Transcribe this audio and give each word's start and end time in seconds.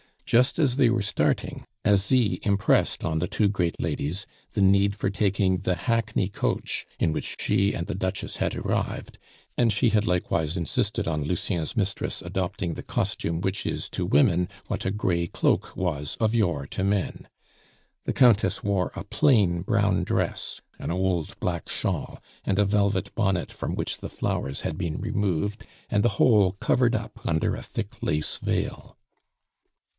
Just 0.25 0.57
as 0.57 0.77
they 0.77 0.89
were 0.89 1.01
starting 1.03 1.65
Asie 1.85 2.39
impressed 2.43 3.03
on 3.03 3.19
the 3.19 3.27
two 3.27 3.49
great 3.49 3.79
ladies 3.81 4.25
the 4.53 4.61
need 4.61 4.95
for 4.95 5.09
taking 5.11 5.59
the 5.59 5.75
hackney 5.75 6.29
coach 6.29 6.87
in 6.99 7.11
which 7.11 7.35
she 7.39 7.73
and 7.73 7.85
the 7.85 7.93
Duchess 7.93 8.37
had 8.37 8.55
arrived, 8.55 9.19
and 9.57 9.73
she 9.73 9.89
had 9.89 10.07
likewise 10.07 10.55
insisted 10.57 11.05
on 11.07 11.23
Lucien's 11.23 11.75
mistress 11.75 12.21
adopting 12.23 12.73
the 12.73 12.81
costume 12.81 13.41
which 13.41 13.65
is 13.67 13.89
to 13.89 14.05
women 14.05 14.47
what 14.67 14.85
a 14.85 14.89
gray 14.91 15.27
cloak 15.27 15.75
was 15.75 16.15
of 16.19 16.33
yore 16.33 16.65
to 16.67 16.83
men. 16.83 17.27
The 18.05 18.13
Countess 18.13 18.63
wore 18.63 18.91
a 18.95 19.03
plain 19.03 19.61
brown 19.63 20.03
dress, 20.03 20.61
an 20.79 20.89
old 20.91 21.37
black 21.41 21.67
shawl, 21.69 22.23
and 22.45 22.57
a 22.57 22.65
velvet 22.65 23.13
bonnet 23.15 23.51
from 23.51 23.75
which 23.75 23.97
the 23.97 24.09
flowers 24.09 24.61
had 24.61 24.77
been 24.79 24.97
removed, 24.99 25.67
and 25.91 26.01
the 26.03 26.09
whole 26.17 26.53
covered 26.53 26.95
up 26.95 27.19
under 27.25 27.53
a 27.53 27.61
thick 27.61 28.01
lace 28.01 28.37
veil. 28.37 28.97